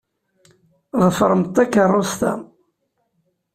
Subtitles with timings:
[1.05, 2.31] Ḍefṛemt takeṛṛust-a.